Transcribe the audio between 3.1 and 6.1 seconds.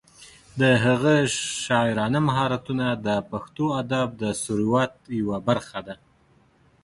پښتو ادب د ثروت یوه برخه ده.